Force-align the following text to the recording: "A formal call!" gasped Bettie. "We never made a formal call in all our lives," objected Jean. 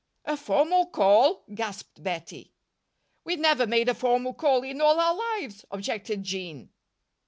"A 0.25 0.35
formal 0.35 0.87
call!" 0.87 1.43
gasped 1.53 2.01
Bettie. 2.01 2.55
"We 3.23 3.35
never 3.35 3.67
made 3.67 3.87
a 3.87 3.93
formal 3.93 4.33
call 4.33 4.63
in 4.63 4.81
all 4.81 4.99
our 4.99 5.13
lives," 5.15 5.63
objected 5.69 6.23
Jean. 6.23 6.71